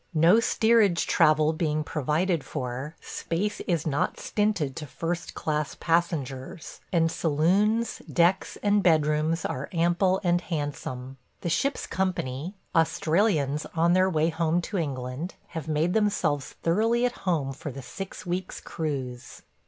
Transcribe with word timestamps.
No 0.15 0.39
steerage 0.39 1.05
travel 1.05 1.53
being 1.53 1.83
provided 1.83 2.43
for, 2.43 2.95
space 3.01 3.59
is 3.67 3.85
not 3.85 4.19
stinted 4.19 4.75
to 4.77 4.87
first 4.87 5.35
class 5.35 5.75
passengers, 5.79 6.79
and 6.91 7.11
saloons, 7.11 7.99
decks, 8.11 8.57
and 8.63 8.81
bedrooms 8.81 9.45
are 9.45 9.69
ample 9.71 10.19
and 10.23 10.41
handsome. 10.41 11.17
The 11.41 11.49
ship's 11.49 11.85
company, 11.85 12.55
Australians 12.73 13.67
on 13.75 13.93
their 13.93 14.09
way 14.09 14.29
home 14.29 14.59
to 14.73 14.79
England, 14.79 15.35
have 15.49 15.67
made 15.67 15.93
themselves 15.93 16.53
thoroughly 16.63 17.05
at 17.05 17.19
home 17.29 17.53
for 17.53 17.71
the 17.71 17.83
six 17.83 18.25
weeks' 18.25 18.59
cruise. 18.59 19.43